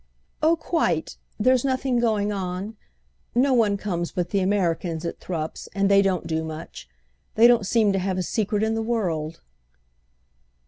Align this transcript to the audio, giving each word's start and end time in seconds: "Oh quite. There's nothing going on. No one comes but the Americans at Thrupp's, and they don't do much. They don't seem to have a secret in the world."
"Oh 0.41 0.55
quite. 0.55 1.17
There's 1.39 1.63
nothing 1.63 1.99
going 1.99 2.31
on. 2.33 2.75
No 3.35 3.53
one 3.53 3.77
comes 3.77 4.11
but 4.13 4.31
the 4.31 4.39
Americans 4.39 5.05
at 5.05 5.19
Thrupp's, 5.19 5.69
and 5.75 5.91
they 5.91 6.01
don't 6.01 6.25
do 6.25 6.43
much. 6.43 6.89
They 7.35 7.45
don't 7.45 7.67
seem 7.67 7.93
to 7.93 7.99
have 7.99 8.17
a 8.17 8.23
secret 8.23 8.63
in 8.63 8.73
the 8.73 8.81
world." 8.81 9.41